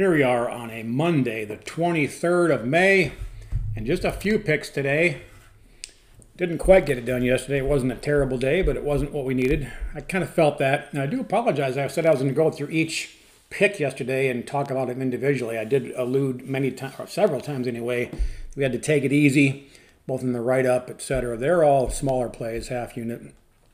[0.00, 3.12] Here we are on a Monday, the 23rd of May,
[3.76, 5.20] and just a few picks today.
[6.38, 7.58] Didn't quite get it done yesterday.
[7.58, 9.70] It wasn't a terrible day, but it wasn't what we needed.
[9.94, 10.88] I kind of felt that.
[10.90, 11.76] And I do apologize.
[11.76, 13.14] I said I was going to go through each
[13.50, 15.58] pick yesterday and talk about them individually.
[15.58, 18.10] I did allude many times, or several times anyway.
[18.56, 19.68] We had to take it easy,
[20.06, 21.36] both in the write up, etc.
[21.36, 23.20] They're all smaller plays, half unit.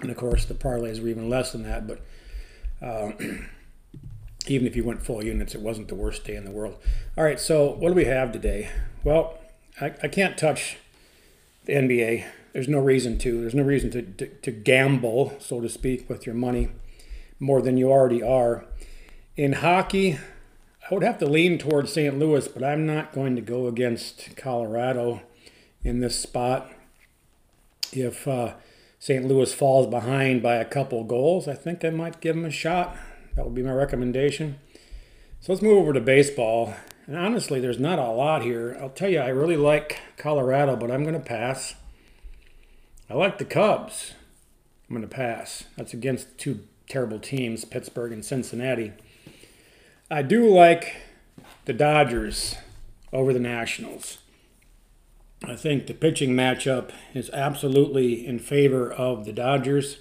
[0.00, 1.86] And of course, the parlays were even less than that.
[1.86, 2.00] But
[2.82, 3.12] uh,
[4.50, 6.76] even if you went full units, it wasn't the worst day in the world.
[7.16, 8.70] All right, so what do we have today?
[9.04, 9.38] Well,
[9.80, 10.76] I, I can't touch
[11.64, 12.26] the NBA.
[12.52, 13.40] There's no reason to.
[13.40, 16.70] There's no reason to, to, to gamble, so to speak, with your money
[17.40, 18.64] more than you already are.
[19.36, 20.18] In hockey,
[20.90, 22.18] I would have to lean towards St.
[22.18, 25.22] Louis, but I'm not going to go against Colorado
[25.84, 26.72] in this spot.
[27.92, 28.54] If uh,
[28.98, 29.26] St.
[29.26, 32.96] Louis falls behind by a couple goals, I think I might give them a shot.
[33.38, 34.58] That would be my recommendation.
[35.38, 36.74] So let's move over to baseball.
[37.06, 38.76] And honestly, there's not a lot here.
[38.80, 41.76] I'll tell you, I really like Colorado, but I'm going to pass.
[43.08, 44.14] I like the Cubs.
[44.88, 45.62] I'm going to pass.
[45.76, 48.92] That's against two terrible teams, Pittsburgh and Cincinnati.
[50.10, 50.96] I do like
[51.64, 52.56] the Dodgers
[53.12, 54.18] over the Nationals.
[55.44, 59.98] I think the pitching matchup is absolutely in favor of the Dodgers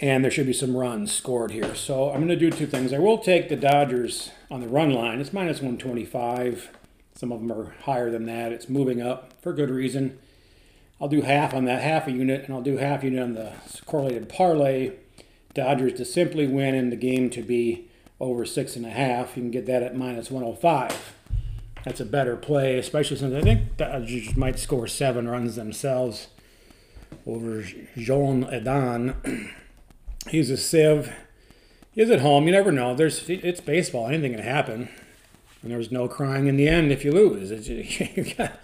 [0.00, 1.74] and there should be some runs scored here.
[1.74, 2.92] So I'm going to do two things.
[2.92, 5.20] I will take the Dodgers on the run line.
[5.20, 6.70] It's minus 125.
[7.14, 8.52] Some of them are higher than that.
[8.52, 10.18] It's moving up for good reason.
[11.00, 13.52] I'll do half on that, half a unit, and I'll do half unit on the
[13.86, 14.92] correlated parlay.
[15.52, 19.36] Dodgers to simply win and the game to be over six and a half.
[19.36, 21.14] You can get that at minus 105.
[21.84, 26.28] That's a better play, especially since I think Dodgers might score seven runs themselves
[27.26, 27.64] over
[27.96, 29.50] Joan Adon.
[30.30, 31.12] He's a sieve.
[31.92, 32.46] He's at home.
[32.46, 32.94] You never know.
[32.94, 34.08] There's it's baseball.
[34.08, 34.88] Anything can happen.
[35.62, 37.50] And there's no crying in the end if you lose.
[37.68, 38.60] You, got,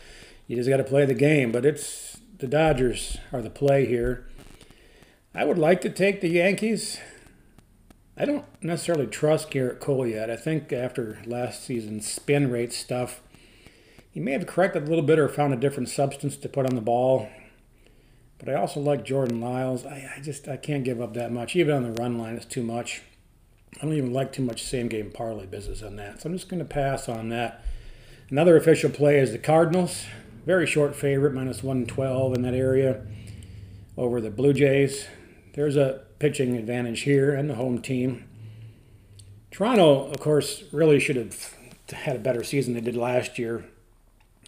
[0.46, 1.52] you just got to play the game.
[1.52, 4.26] But it's the Dodgers are the play here.
[5.34, 6.98] I would like to take the Yankees.
[8.16, 10.30] I don't necessarily trust Gerrit Cole yet.
[10.30, 13.22] I think after last season's spin rate stuff,
[14.10, 16.74] he may have corrected a little bit or found a different substance to put on
[16.74, 17.28] the ball.
[18.40, 19.84] But I also like Jordan Lyles.
[19.84, 21.54] I, I just I can't give up that much.
[21.54, 23.02] Even on the run line, it's too much.
[23.76, 26.22] I don't even like too much same game parlay business on that.
[26.22, 27.62] So I'm just going to pass on that.
[28.30, 30.06] Another official play is the Cardinals.
[30.46, 33.06] Very short favorite, minus 112 in that area
[33.96, 35.06] over the Blue Jays.
[35.52, 38.26] There's a pitching advantage here and the home team.
[39.50, 41.54] Toronto, of course, really should have
[41.92, 43.66] had a better season than they did last year,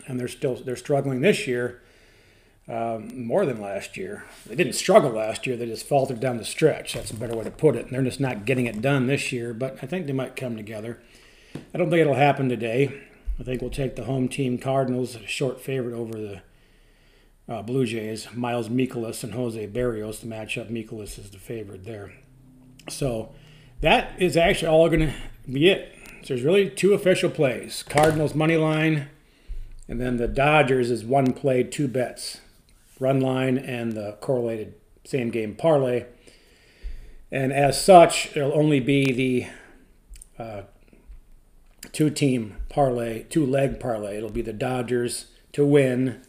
[0.07, 1.83] and they're still they're struggling this year
[2.72, 4.25] um, more than last year.
[4.47, 6.94] They didn't struggle last year; they just faltered down the stretch.
[6.94, 7.84] That's a better way to put it.
[7.84, 9.53] And they're just not getting it done this year.
[9.53, 10.99] But I think they might come together.
[11.55, 13.03] I don't think it'll happen today.
[13.38, 16.43] I think we'll take the home team Cardinals, a short favorite over the
[17.47, 18.32] uh, Blue Jays.
[18.32, 20.71] Miles Mikolas and Jose Berrios, to match up.
[20.71, 22.15] Mikolas is the favorite there.
[22.88, 23.34] So
[23.82, 25.15] that is actually all going to
[25.50, 25.94] be it.
[26.22, 29.09] So there's really two official plays: Cardinals money line,
[29.88, 32.41] and then the Dodgers is one play, two bets
[33.03, 34.75] run line and the correlated
[35.05, 36.05] same game parlay.
[37.33, 40.63] And as such, it'll only be the uh,
[41.91, 44.19] two team parlay, two leg parlay.
[44.19, 46.23] It'll be the Dodgers to win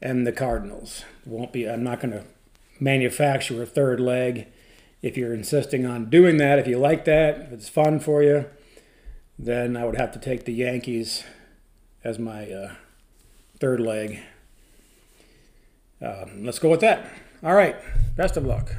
[0.00, 1.04] and the Cardinals.
[1.26, 2.24] Won't be, I'm not going to
[2.80, 4.46] manufacture a third leg.
[5.02, 8.46] If you're insisting on doing that, if you like that, if it's fun for you,
[9.38, 11.22] then I would have to take the Yankees
[12.02, 12.74] as my uh,
[13.60, 14.20] third leg
[16.02, 17.10] um, let's go with that.
[17.42, 17.76] All right.
[18.16, 18.72] Best of luck.